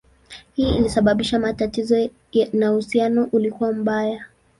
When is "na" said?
2.53-2.71